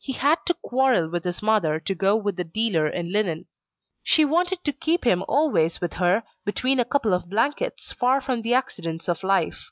He 0.00 0.14
had 0.14 0.40
to 0.46 0.54
quarrel 0.54 1.08
with 1.08 1.22
his 1.22 1.40
mother 1.40 1.78
to 1.78 1.94
go 1.94 2.16
with 2.16 2.34
the 2.34 2.42
dealer 2.42 2.88
in 2.88 3.12
linen. 3.12 3.46
She 4.02 4.24
wanted 4.24 4.64
to 4.64 4.72
keep 4.72 5.04
him 5.04 5.22
always 5.28 5.80
with 5.80 5.92
her, 5.92 6.24
between 6.44 6.80
a 6.80 6.84
couple 6.84 7.14
of 7.14 7.30
blankets, 7.30 7.92
far 7.92 8.20
from 8.20 8.42
the 8.42 8.54
accidents 8.54 9.08
of 9.08 9.22
life. 9.22 9.70